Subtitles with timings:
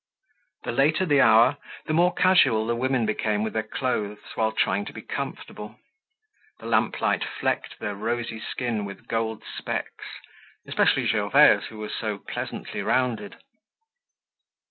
[0.63, 4.83] The later the hour the more casual the women became with their clothes while trying
[4.85, 5.79] to be comfortable.
[6.59, 10.05] The lamplight flecked their rosy skin with gold specks,
[10.67, 13.35] especially Gervaise who was so pleasantly rounded.